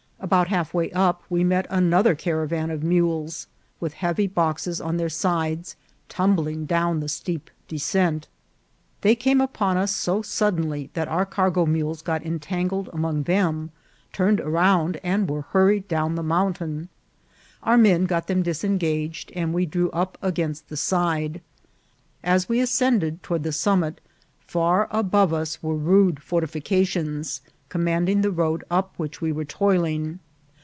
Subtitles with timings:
[0.23, 3.47] About half way up we met another caravan of mules,
[3.81, 5.75] with heavy boxes on their sides,
[6.09, 8.27] tumbling down the steep descent.
[9.01, 13.71] They came upon us so suddenly that our cargo mules got entangled among them,
[14.13, 16.87] turned around, and were hurried down the mountain.
[17.63, 21.41] Our men got them disengaged, and we drew up against the side.
[22.23, 23.99] As we ascended, to ward the summit,
[24.39, 27.41] far above us, were rude fortifica tions,
[27.71, 30.19] commanding the road up which we were toiling.